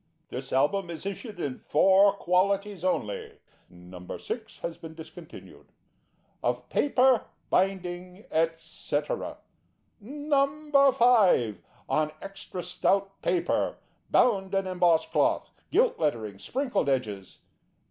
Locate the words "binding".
7.51-8.25